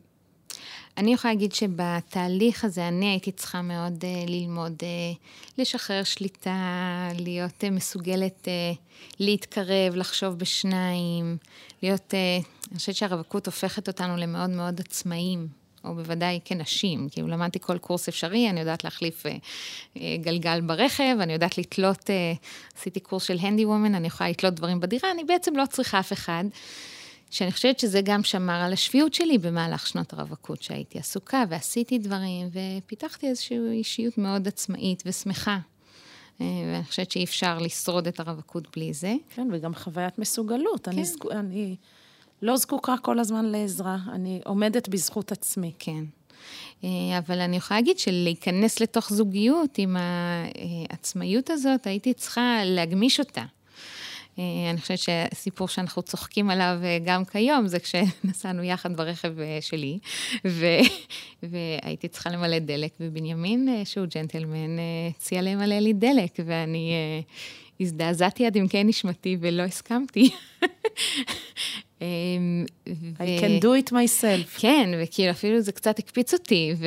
[0.97, 5.17] אני יכולה להגיד שבתהליך הזה אני הייתי צריכה מאוד uh, ללמוד uh,
[5.59, 8.77] לשחרר שליטה, להיות uh, מסוגלת uh,
[9.21, 11.37] להתקרב, לחשוב בשניים,
[11.83, 12.15] להיות...
[12.15, 15.49] Uh, אני חושבת שהרווקות הופכת אותנו למאוד מאוד עצמאים.
[15.87, 19.37] או בוודאי כנשים, כאילו למדתי כל קורס אפשרי, אני יודעת להחליף אה,
[19.97, 22.33] אה, גלגל ברכב, אני יודעת לתלות, אה,
[22.79, 26.13] עשיתי קורס של הנדי וומן, אני יכולה לתלות דברים בדירה, אני בעצם לא צריכה אף
[26.13, 26.45] אחד.
[27.31, 32.49] שאני חושבת שזה גם שמר על השפיות שלי במהלך שנות הרווקות, שהייתי עסוקה ועשיתי דברים,
[32.53, 35.59] ופיתחתי איזושהי אישיות מאוד עצמאית ושמחה.
[36.41, 39.15] אה, ואני חושבת שאי אפשר לשרוד את הרווקות בלי זה.
[39.35, 40.89] כן, וגם חוויית מסוגלות.
[40.89, 40.91] כן.
[40.91, 41.77] אני, אני
[42.43, 45.73] לא זקוקה כל הזמן לעזרה, אני עומדת בזכות עצמי.
[45.79, 46.05] כן.
[46.85, 53.45] אה, אבל אני יכולה להגיד שלהיכנס לתוך זוגיות עם העצמאיות הזאת, הייתי צריכה להגמיש אותה.
[54.39, 59.99] אה, אני חושבת שהסיפור שאנחנו צוחקים עליו אה, גם כיום, זה כשנסענו יחד ברכב שלי,
[60.47, 60.67] ו...
[61.51, 64.77] והייתי צריכה למלא דלק, ובנימין, שהוא ג'נטלמן,
[65.11, 66.93] הציע למלא לי דלק, ואני
[67.81, 70.31] הזדעזעתי עד עמקי נשמתי ולא הסכמתי.
[72.01, 72.65] אמ,
[73.19, 74.61] I can do it myself.
[74.61, 76.87] כן, וכאילו אפילו זה קצת הקפיץ אותי, ו...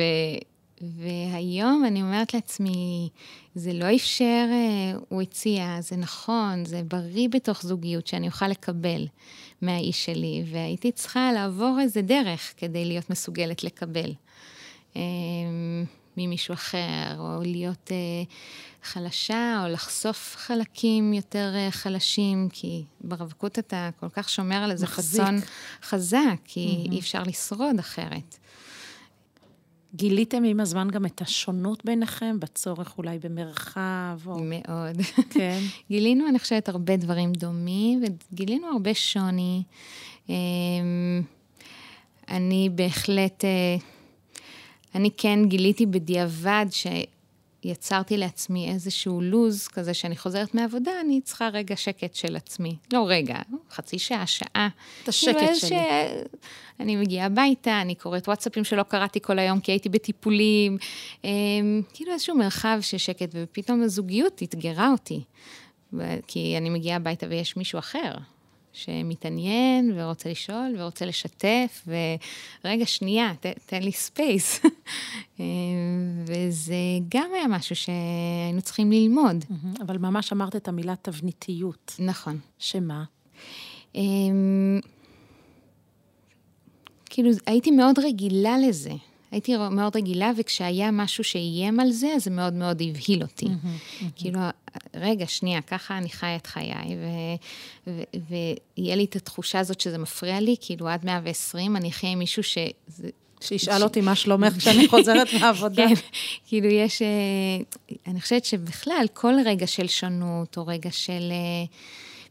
[0.80, 3.08] והיום אני אומרת לעצמי,
[3.54, 9.06] זה לא אפשר, אה, הוא הציע, זה נכון, זה בריא בתוך זוגיות שאני אוכל לקבל
[9.62, 14.12] מהאיש שלי, והייתי צריכה לעבור איזה דרך כדי להיות מסוגלת לקבל.
[14.96, 15.84] אמ,
[16.16, 18.22] ממישהו אחר, או להיות אה,
[18.82, 24.86] חלשה, או לחשוף חלקים יותר אה, חלשים, כי ברווקות אתה כל כך שומר על איזה
[24.86, 25.40] חזון
[25.82, 26.92] חזק, כי mm-hmm.
[26.92, 28.39] אי אפשר לשרוד אחרת.
[29.94, 34.18] גיליתם עם הזמן גם את השונות ביניכם, בצורך אולי במרחב?
[34.26, 34.38] או...
[34.38, 35.00] מאוד.
[35.30, 35.60] כן.
[35.90, 39.62] גילינו, אני חושבת, הרבה דברים דומים, וגילינו הרבה שוני.
[40.28, 40.34] אמ,
[42.28, 43.44] אני בהחלט...
[43.44, 43.76] אה,
[44.94, 46.66] אני כן גיליתי בדיעבד
[47.62, 52.76] שיצרתי לעצמי איזשהו לוז כזה שאני חוזרת מהעבודה, אני צריכה רגע שקט של עצמי.
[52.92, 53.36] לא רגע,
[53.70, 54.68] חצי שעה, שעה.
[55.02, 55.68] את השקט כאילו שלי.
[55.68, 55.72] ש...
[56.80, 60.78] אני מגיעה הביתה, אני קוראת וואטסאפים שלא קראתי כל היום כי הייתי בטיפולים.
[61.24, 65.20] אמ, כאילו איזשהו מרחב של שקט, ופתאום הזוגיות אתגרה אותי.
[66.26, 68.14] כי אני מגיעה הביתה ויש מישהו אחר.
[68.72, 71.88] שמתעניין ורוצה לשאול ורוצה לשתף,
[72.64, 74.60] ורגע, שנייה, ת, תן לי space.
[75.40, 75.44] אה,
[76.26, 76.74] וזה
[77.08, 79.44] גם היה משהו שהיינו צריכים ללמוד.
[79.80, 81.96] אבל ממש אמרת את המילה תבניתיות.
[81.98, 82.38] נכון.
[82.58, 83.04] שמה?
[83.94, 84.80] אמ,
[87.06, 88.92] כאילו, הייתי מאוד רגילה לזה.
[89.30, 93.46] הייתי מאוד רגילה, וכשהיה משהו שאיים על זה, זה מאוד מאוד הבהיל אותי.
[93.46, 94.04] Mm-hmm.
[94.16, 94.40] כאילו,
[94.94, 96.72] רגע, שנייה, ככה אני חיה את חיי,
[97.86, 102.42] ויהיה לי את התחושה הזאת שזה מפריע לי, כאילו, עד 120 אני אחיה עם מישהו
[102.42, 102.58] ש...
[103.40, 103.82] שישאל ש...
[103.82, 105.88] אותי מה שלומך כשאני חוזרת מהעבודה.
[105.88, 105.94] כן,
[106.46, 107.06] כאילו יש, אה,
[108.06, 111.64] אני חושבת שבכלל, כל רגע של שונות, או רגע של אה,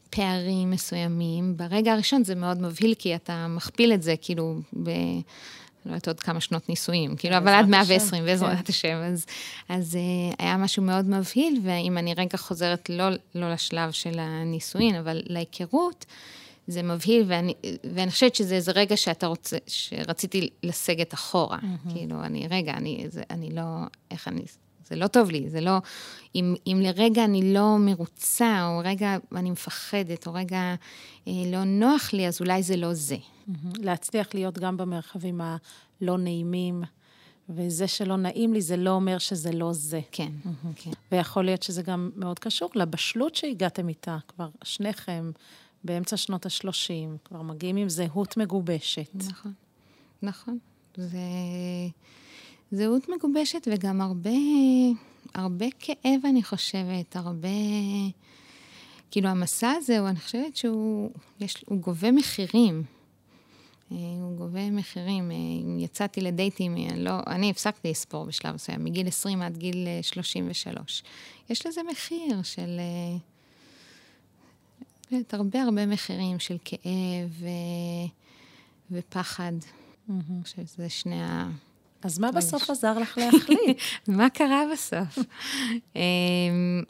[0.09, 4.89] פערים מסוימים, ברגע הראשון זה מאוד מבהיל, כי אתה מכפיל את זה, כאילו, ב...
[5.85, 8.63] לא יודעת עוד כמה שנות נישואים, כאילו, אבל עד 120, בעזרת כן.
[8.69, 9.25] השם, אז,
[9.69, 14.95] אז uh, היה משהו מאוד מבהיל, ואם אני רגע חוזרת לא, לא לשלב של הנישואין,
[14.95, 16.05] אבל להיכרות,
[16.67, 17.53] זה מבהיל, ואני,
[17.93, 21.57] ואני חושבת שזה איזה רגע שאתה רוצה, שרציתי לסגת אחורה.
[21.57, 21.93] Mm-hmm.
[21.93, 23.63] כאילו, אני, רגע, אני, זה, אני לא,
[24.11, 24.41] איך אני,
[24.89, 25.77] זה לא טוב לי, זה לא...
[26.35, 30.75] אם, אם לרגע אני לא מרוצה, או רגע אני מפחדת, או רגע
[31.27, 33.17] אה, לא נוח לי, אז אולי זה לא זה.
[33.77, 36.83] להצליח להיות גם במרחבים הלא נעימים,
[37.49, 40.01] וזה שלא נעים לי, זה לא אומר שזה לא זה.
[40.11, 40.31] כן,
[40.75, 40.91] כן.
[41.11, 45.31] ויכול להיות שזה גם מאוד קשור לבשלות שהגעתם איתה, כבר שניכם
[45.83, 49.15] באמצע שנות ה-30, כבר מגיעים עם זהות מגובשת.
[49.15, 49.53] נכון,
[50.21, 50.57] נכון.
[50.97, 51.19] זה...
[52.71, 54.29] זהות מגובשת וגם הרבה,
[55.33, 57.47] הרבה כאב, אני חושבת, הרבה...
[59.11, 62.83] כאילו, המסע הזה, אני חושבת שהוא יש, הוא גובה מחירים.
[63.89, 65.31] הוא גובה מחירים.
[65.31, 71.03] אם יצאתי לדייטים, לא, אני הפסקתי לספור בשלב מסוים, מגיל 20 עד גיל 33.
[71.49, 72.79] יש לזה מחיר של...
[75.11, 77.47] באמת, הרבה הרבה מחירים של כאב ו...
[78.91, 79.53] ופחד.
[80.09, 81.49] אני חושבת שזה שני ה...
[82.03, 83.77] אז מה בסוף עזר לך להחליט?
[84.07, 85.17] מה קרה בסוף?
[85.95, 86.83] אמ,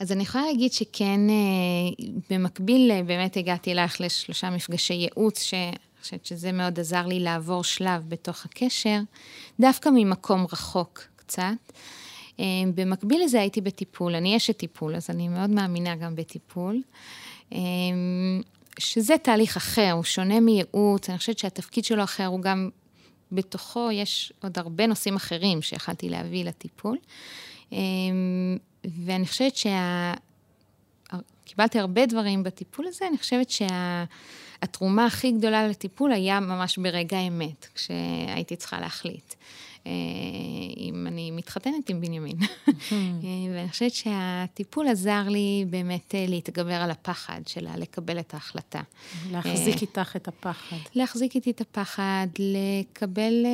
[0.00, 5.76] אז אני יכולה להגיד שכן, אה, במקביל אה, באמת הגעתי אלייך לשלושה מפגשי ייעוץ, שאני
[6.02, 8.98] חושבת שזה מאוד עזר לי לעבור שלב בתוך הקשר,
[9.60, 11.72] דווקא ממקום רחוק קצת.
[12.38, 16.82] אמ, במקביל לזה הייתי בטיפול, אני אשת טיפול, אז אני מאוד מאמינה גם בטיפול.
[17.52, 18.42] אמ,
[18.78, 22.70] שזה תהליך אחר, הוא שונה מייעוץ, אני חושבת שהתפקיד שלו אחר, הוא גם,
[23.32, 26.98] בתוכו יש עוד הרבה נושאים אחרים שיכלתי להביא לטיפול.
[27.72, 28.58] אמ,
[29.04, 30.14] ואני חושבת שה...
[31.44, 35.16] קיבלתי הרבה דברים בטיפול הזה, אני חושבת שהתרומה שה...
[35.16, 39.34] הכי גדולה לטיפול היה ממש ברגע האמת, כשהייתי צריכה להחליט.
[39.86, 39.92] אה,
[40.76, 42.36] אם אני מתחתנת עם בנימין.
[42.42, 42.98] אה,
[43.54, 48.80] ואני חושבת שהטיפול עזר לי באמת אה, להתגבר על הפחד שלה, לקבל את ההחלטה.
[49.30, 50.76] להחזיק איתך את הפחד.
[50.94, 53.46] להחזיק איתי את הפחד, לקבל,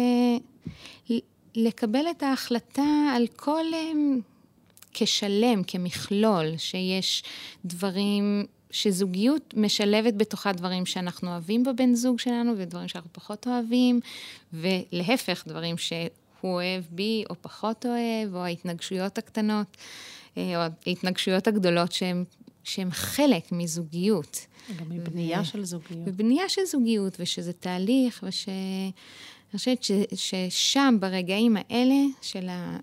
[1.55, 3.65] לקבל את ההחלטה על כל...
[4.93, 7.23] כשלם, כמכלול, שיש
[7.65, 14.01] דברים שזוגיות משלבת בתוכה דברים שאנחנו אוהבים בבן זוג שלנו ודברים שאנחנו פחות אוהבים,
[14.53, 16.11] ולהפך, דברים שהוא
[16.43, 19.77] אוהב בי או פחות אוהב, או ההתנגשויות הקטנות,
[20.37, 22.25] אה, או ההתנגשויות הגדולות שהן,
[22.65, 24.47] שהן חלק מזוגיות.
[24.79, 25.45] גם מבנייה ו...
[25.45, 26.03] של זוגיות.
[26.07, 28.49] ובנייה של זוגיות, ושזה תהליך, וש...
[28.49, 32.79] אני חושבת ששם, ברגעים האלה של ה...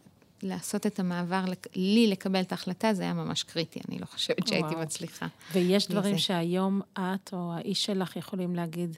[0.45, 4.67] לעשות את המעבר, לי לקבל את ההחלטה, זה היה ממש קריטי, אני לא חושבת שהייתי
[4.67, 4.81] וואו.
[4.81, 5.27] מצליחה.
[5.51, 8.97] ויש דברים שהיום את או האיש שלך יכולים להגיד,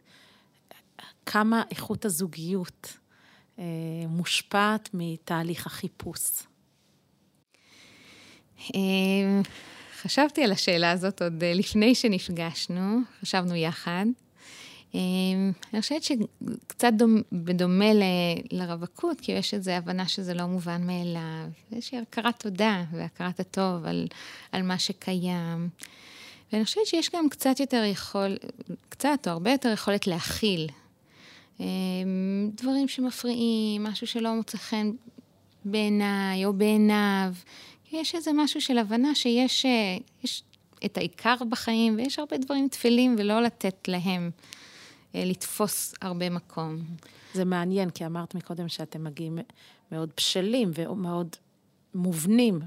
[1.25, 2.97] כמה איכות הזוגיות
[3.59, 3.63] אה,
[4.07, 6.21] מושפעת מתהליך החיפוש?
[8.75, 9.41] אה,
[10.01, 14.05] חשבתי על השאלה הזאת עוד אה, לפני שנפגשנו, חשבנו יחד.
[14.97, 17.85] אמ, אני חושבת שקצת דומ, בדומה
[18.51, 21.47] לרווקות, כי יש איזו הבנה שזה לא מובן מאליו.
[21.71, 24.07] יש הכרת תודה והכרת הטוב על,
[24.51, 25.69] על מה שקיים.
[26.51, 28.37] ואני חושבת שיש גם קצת יותר יכול,
[28.89, 30.67] קצת או הרבה יותר יכולת להכיל.
[31.59, 31.65] אמ,
[32.53, 34.91] דברים שמפריעים, משהו שלא מוצא חן
[35.65, 37.33] בעיניי או בעיניו.
[37.91, 39.65] יש איזה משהו של הבנה שיש
[40.23, 40.43] יש
[40.85, 44.56] את העיקר בחיים, ויש הרבה דברים טפלים ולא לתת להם אה,
[45.25, 46.79] לתפוס הרבה מקום.
[47.33, 49.37] זה מעניין, כי אמרת מקודם שאתם מגיעים
[49.91, 51.35] מאוד בשלים ומאוד
[51.95, 52.59] מובנים.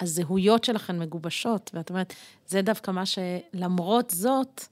[0.00, 2.14] הזהויות שלכם מגובשות, ואת אומרת,
[2.46, 4.64] זה דווקא מה שלמרות זאת,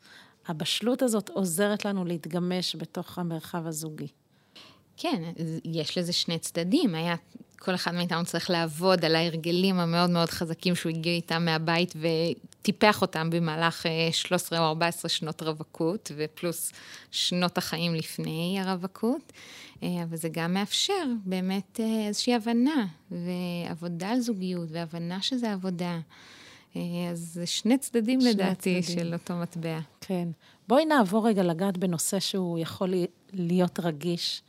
[0.47, 4.09] הבשלות הזאת עוזרת לנו להתגמש בתוך המרחב הזוגי.
[4.97, 5.23] כן,
[5.65, 6.95] יש לזה שני צדדים.
[6.95, 7.15] היה,
[7.59, 11.95] כל אחד מאיתנו צריך לעבוד על ההרגלים המאוד מאוד חזקים שהוא הגיע איתם מהבית
[12.61, 16.73] וטיפח אותם במהלך 13 אה, או 14 שנות רווקות, ופלוס
[17.11, 19.33] שנות החיים לפני הרווקות.
[19.83, 25.99] אה, אבל זה גם מאפשר באמת אה, איזושהי הבנה, ועבודה על זוגיות, והבנה שזה עבודה.
[27.11, 28.99] אז זה שני צדדים שני לדעתי צדדים.
[28.99, 29.79] של אותו מטבע.
[30.01, 30.29] כן.
[30.69, 32.95] בואי נעבור רגע לגעת בנושא שהוא יכול
[33.33, 34.43] להיות רגיש.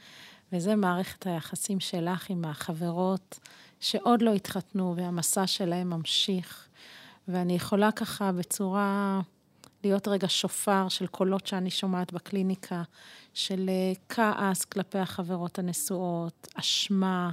[0.53, 3.39] וזה מערכת היחסים שלך עם החברות
[3.79, 6.67] שעוד לא התחתנו והמסע שלהם ממשיך.
[7.27, 9.21] ואני יכולה ככה בצורה,
[9.83, 12.83] להיות רגע שופר של קולות שאני שומעת בקליניקה,
[13.33, 17.31] של אה, כעס כלפי החברות הנשואות, אשמה,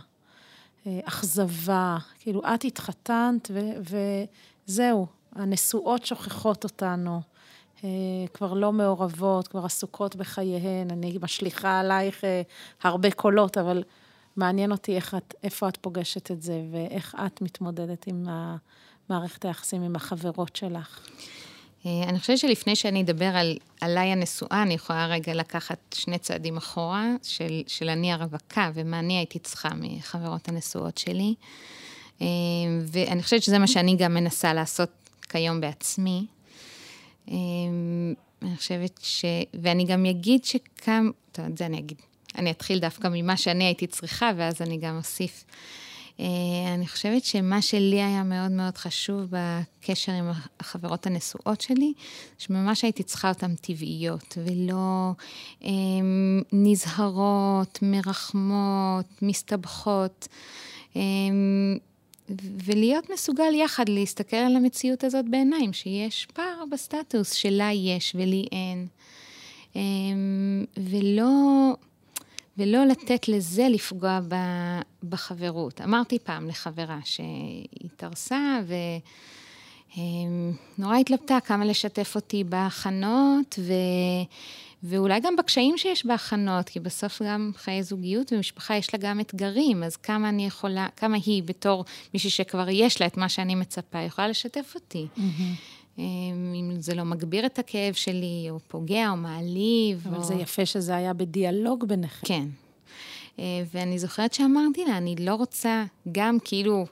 [0.87, 1.99] אה, אכזבה.
[2.19, 3.99] כאילו, את התחתנת ו-
[4.69, 7.21] וזהו, הנשואות שוכחות אותנו.
[7.85, 7.89] אה,
[8.35, 12.25] כבר לא מעורבות, כבר עסוקות בחייהן, אני משליכה עלייך
[12.83, 13.83] הרבה קולות, אבל
[14.37, 18.27] מעניין אותי איך את, איפה את פוגשת את זה, ואיך את מתמודדת עם
[19.11, 21.09] מערכת היחסים עם החברות שלך.
[21.87, 26.57] אה, אני חושבת שלפני שאני אדבר על עליי הנשואה, אני יכולה רגע לקחת שני צעדים
[26.57, 31.35] אחורה, של, של אני הרווקה, ומה אני הייתי צריכה מחברות הנשואות שלי.
[32.83, 34.91] ואני חושבת שזה מה שאני גם מנסה לעשות
[35.29, 36.27] כיום בעצמי.
[37.29, 39.25] אמ, אני חושבת ש...
[39.63, 41.11] ואני גם אגיד שכם...
[41.33, 41.99] טוב, את זה אני אגיד.
[42.39, 45.45] אני אתחיל דווקא ממה שאני הייתי צריכה, ואז אני גם אוסיף.
[46.21, 51.93] אה, אני חושבת שמה שלי היה מאוד מאוד חשוב בקשר עם החברות הנשואות שלי,
[52.39, 55.11] שממש הייתי צריכה אותן טבעיות, ולא
[55.63, 60.29] אמ, נזהרות, מרחמות, מסתבכות.
[60.97, 61.79] אמ,
[62.65, 68.87] ולהיות מסוגל יחד להסתכל על המציאות הזאת בעיניים, שיש פער בסטטוס שלה יש ולי אין.
[70.77, 71.75] ולא,
[72.59, 74.21] ולא לתת לזה לפגוע
[75.09, 75.81] בחברות.
[75.81, 78.75] אמרתי פעם לחברה שהתארסה, ו...
[80.79, 83.73] נורא התלבטה כמה לשתף אותי בהכנות, ו...
[84.83, 89.83] ואולי גם בקשיים שיש בהכנות, כי בסוף גם חיי זוגיות ומשפחה יש לה גם אתגרים,
[89.83, 93.99] אז כמה אני יכולה, כמה היא בתור מישהי שכבר יש לה את מה שאני מצפה,
[93.99, 95.07] יכולה לשתף אותי.
[95.17, 95.78] Mm-hmm.
[95.99, 100.07] אם זה לא מגביר את הכאב שלי, או פוגע, או מעליב.
[100.09, 100.25] אבל או...
[100.25, 102.27] זה יפה שזה היה בדיאלוג ביניכם.
[102.27, 102.49] כן.
[103.39, 106.87] אה, ואני זוכרת שאמרתי לה, אני לא רוצה גם כאילו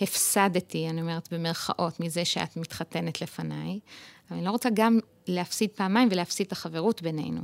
[0.00, 3.78] הפסדתי, אני אומרת במרכאות, מזה שאת מתחתנת לפניי,
[4.30, 7.40] אבל אני לא רוצה גם להפסיד פעמיים ולהפסיד את החברות בינינו.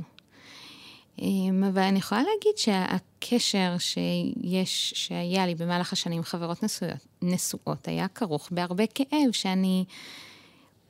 [1.21, 7.87] אמ, אבל אני יכולה להגיד שהקשר שיש, שהיה לי במהלך השנים עם חברות נשואות, נשואות
[7.87, 9.85] היה כרוך בהרבה כאב, שאני...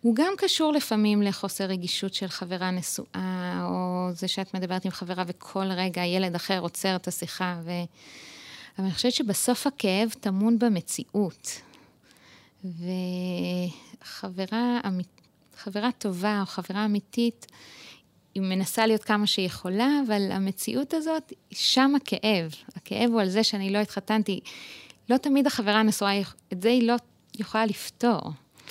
[0.01, 5.23] הוא גם קשור לפעמים לחוסר רגישות של חברה נשואה, או זה שאת מדברת עם חברה
[5.27, 7.71] וכל רגע ילד אחר עוצר את השיחה, ו...
[8.77, 11.61] אבל אני חושבת שבסוף הכאב טמון במציאות.
[14.01, 14.79] וחברה
[15.57, 17.45] חברה טובה או חברה אמיתית,
[18.35, 22.53] היא מנסה להיות כמה שהיא יכולה, אבל המציאות הזאת, שם הכאב.
[22.75, 24.39] הכאב הוא על זה שאני לא התחתנתי.
[25.09, 26.21] לא תמיד החברה הנשואה,
[26.53, 26.95] את זה היא לא
[27.39, 28.21] יכולה לפתור.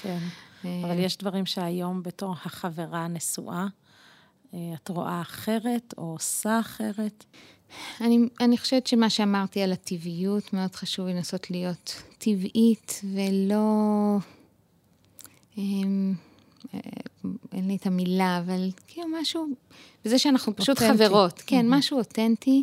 [0.03, 0.19] כן,
[0.64, 3.66] אבל יש דברים שהיום בתור החברה הנשואה,
[4.55, 7.25] אה, את רואה אחרת או עושה אחרת?
[8.01, 14.16] אני, אני חושבת שמה שאמרתי על הטבעיות, מאוד חשוב לנסות להיות טבעית ולא...
[15.59, 16.14] אמ,
[16.75, 16.81] אה,
[17.53, 19.47] אין לי את המילה, אבל כאילו משהו,
[20.05, 21.05] וזה שאנחנו פשוט אותנטי.
[21.05, 21.77] חברות, כן, mm-hmm.
[21.77, 22.62] משהו אותנטי.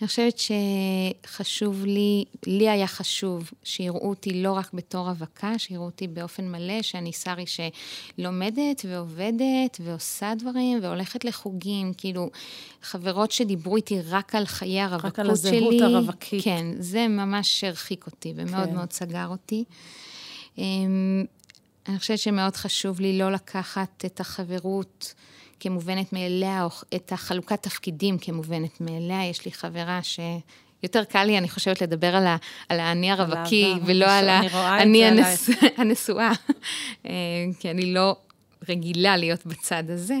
[0.00, 6.08] אני חושבת שחשוב לי, לי היה חשוב שיראו אותי לא רק בתור רווקה, שיראו אותי
[6.08, 12.30] באופן מלא, שאני שרי שלומדת ועובדת ועושה דברים והולכת לחוגים, כאילו,
[12.82, 15.22] חברות שדיברו איתי רק על חיי הרווקות שלי.
[15.22, 16.44] רק על הזהות הרווקית.
[16.44, 18.74] כן, זה ממש הרחיק אותי ומאוד כן.
[18.74, 19.64] מאוד סגר אותי.
[20.58, 21.24] אמ,
[21.88, 25.14] אני חושבת שמאוד חשוב לי לא לקחת את החברות
[25.64, 29.28] כמובנת מאליה, או את החלוקת תפקידים כמובנת מאליה.
[29.28, 30.20] יש לי חברה ש...
[30.82, 32.36] יותר קל לי, אני חושבת, לדבר על, ה,
[32.68, 36.32] על האני הרווקי, ולא על האני הנס, הנשואה,
[37.06, 37.10] אה,
[37.60, 38.16] כי אני לא
[38.68, 40.18] רגילה להיות בצד הזה.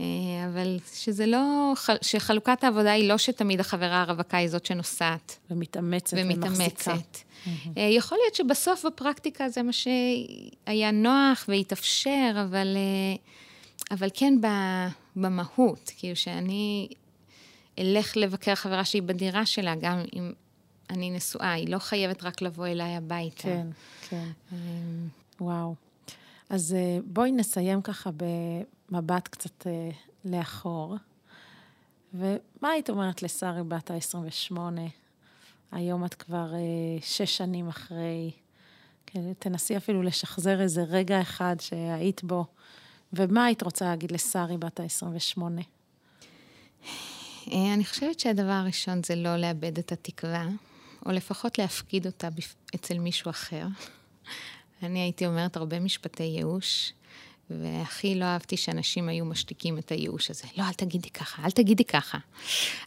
[0.00, 0.04] אה,
[0.52, 5.38] אבל שזה לא, שחלוקת העבודה היא לא שתמיד החברה הרווקה היא זאת שנוסעת.
[5.50, 6.94] ומתאמצת ומחזיקה.
[6.94, 7.80] Mm-hmm.
[7.80, 13.16] יכול להיות שבסוף בפרקטיקה זה מה שהיה נוח והתאפשר, אבל, אה,
[13.90, 14.34] אבל כן
[15.16, 16.88] במהות, כאילו שאני
[17.78, 20.32] אלך לבקר חברה שהיא בדירה שלה, גם אם
[20.90, 23.42] אני נשואה, היא לא חייבת רק לבוא אליי הביתה.
[23.42, 23.66] כן,
[24.08, 24.28] כן.
[25.40, 25.74] וואו.
[26.50, 28.10] אז בואי נסיים ככה
[28.90, 29.66] במבט קצת
[30.24, 30.96] לאחור.
[32.14, 34.56] ומה היית אומרת לשרי בת ה-28?
[35.72, 36.58] היום את כבר אה,
[37.00, 38.30] שש שנים אחרי.
[39.06, 42.44] כן, תנסי אפילו לשחזר איזה רגע אחד שהיית בו.
[43.12, 45.42] ומה היית רוצה להגיד לשרי בת ה-28?
[47.52, 50.48] אה, אני חושבת שהדבר הראשון זה לא לאבד את התקווה,
[51.06, 52.28] או לפחות להפקיד אותה
[52.74, 53.66] אצל מישהו אחר.
[54.82, 56.92] אני הייתי אומרת הרבה משפטי ייאוש,
[57.50, 60.44] והכי לא אהבתי שאנשים היו משתיקים את הייאוש הזה.
[60.56, 62.18] לא, אל תגידי ככה, אל תגידי ככה.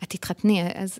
[0.03, 0.99] את תתחתני, אז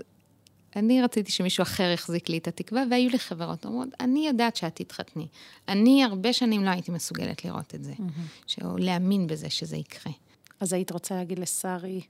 [0.76, 4.76] אני רציתי שמישהו אחר יחזיק לי את התקווה, והיו לי חברות אומרות, אני יודעת שאת
[4.76, 5.28] תתחתני.
[5.68, 8.64] אני הרבה שנים לא הייתי מסוגלת לראות את זה, mm-hmm.
[8.64, 10.14] או להאמין בזה שזה יקרה.
[10.60, 12.02] אז היית רוצה להגיד לשרי,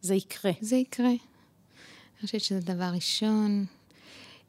[0.00, 0.52] זה יקרה.
[0.60, 1.08] זה יקרה.
[1.08, 3.66] אני חושבת שזה דבר ראשון.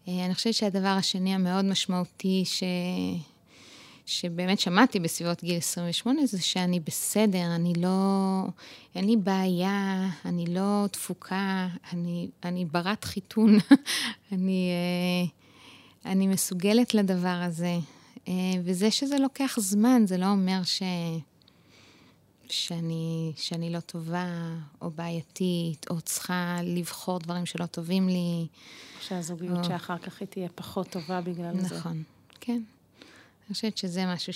[0.07, 2.63] אה, אני חושבת שהדבר השני המאוד משמעותי, ש...
[4.05, 7.89] שבאמת שמעתי בסביבות גיל 28, זה שאני בסדר, אני לא,
[8.95, 13.57] אין לי בעיה, אני לא תפוקה, אני, אני ברת חיתון,
[14.31, 17.77] אני, אה, אני מסוגלת לדבר הזה.
[18.27, 20.81] אה, וזה שזה לוקח זמן, זה לא אומר ש...
[22.49, 24.27] שאני, שאני לא טובה,
[24.81, 28.47] או בעייתית, או צריכה לבחור דברים שלא טובים לי.
[29.01, 29.63] שהזוגיות או...
[29.63, 31.77] שאחר כך היא תהיה פחות טובה בגלל נכון, זה.
[31.77, 32.03] נכון,
[32.39, 32.61] כן.
[33.47, 34.33] אני חושבת שזה משהו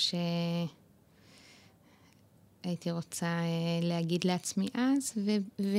[2.66, 5.32] שהייתי רוצה אה, להגיד לעצמי אז, ו...
[5.62, 5.78] ו...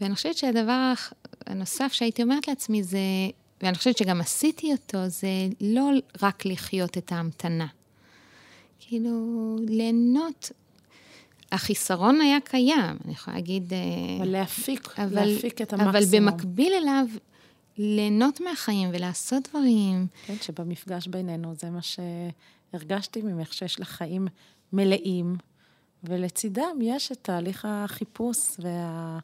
[0.00, 0.92] ואני חושבת שהדבר
[1.46, 2.98] הנוסף שהייתי אומרת לעצמי זה,
[3.62, 5.28] ואני חושבת שגם עשיתי אותו, זה
[5.60, 5.90] לא
[6.22, 7.66] רק לחיות את ההמתנה.
[8.80, 10.52] כאילו, ליהנות.
[11.52, 13.72] החיסרון היה קיים, אני יכולה להגיד...
[13.72, 13.78] אה,
[14.18, 15.96] אבל להפיק, אבל, להפיק את המקסימום.
[15.96, 17.06] אבל במקביל אליו,
[17.78, 20.06] ליהנות מהחיים ולעשות דברים.
[20.26, 24.28] כן, שבמפגש בינינו זה מה שהרגשתי ממך, שיש לך חיים
[24.72, 25.36] מלאים,
[26.04, 29.18] ולצידם יש את תהליך החיפוש וה...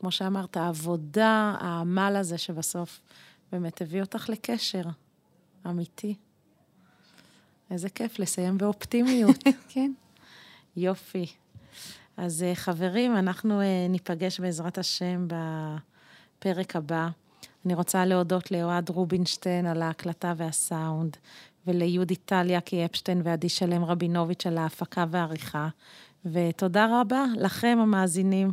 [0.00, 3.00] כמו שאמרת, העבודה, העמל הזה שבסוף
[3.52, 4.82] באמת הביא אותך לקשר
[5.66, 6.14] אמיתי.
[7.70, 9.44] איזה כיף לסיים באופטימיות.
[9.72, 9.92] כן.
[10.76, 11.26] יופי.
[12.16, 17.08] אז אה, חברים, אנחנו אה, ניפגש בעזרת השם בפרק הבא.
[17.68, 21.16] אני רוצה להודות לאוהד רובינשטיין על ההקלטה והסאונד,
[21.66, 25.68] וליהודי טליאקי אפשטיין ועדי שלם רבינוביץ' על ההפקה והעריכה.
[26.24, 28.52] ותודה רבה לכם, המאזינים,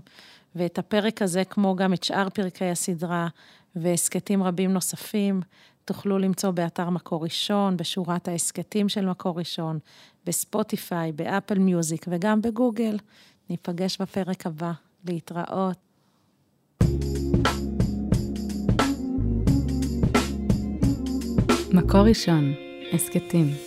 [0.55, 3.27] ואת הפרק הזה, כמו גם את שאר פרקי הסדרה
[3.75, 5.41] והסכתים רבים נוספים,
[5.85, 9.79] תוכלו למצוא באתר מקור ראשון, בשורת ההסכתים של מקור ראשון,
[10.25, 12.97] בספוטיפיי, באפל מיוזיק וגם בגוגל.
[13.49, 14.71] ניפגש בפרק הבא.
[15.07, 15.77] להתראות.
[21.75, 22.53] מקור ראשון,
[22.93, 23.64] הסכתים.